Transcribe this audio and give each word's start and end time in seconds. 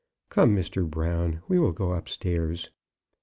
Come, 0.29 0.55
Mr. 0.55 0.89
Brown, 0.89 1.43
we 1.47 1.59
will 1.59 1.73
go 1.73 1.91
upstairs. 1.93 2.71